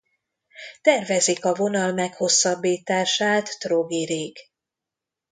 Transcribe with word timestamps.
Tervezik 0.81 1.45
a 1.45 1.53
vonal 1.55 1.91
meghosszabbítását 1.93 3.59
Trogirig. 3.59 4.37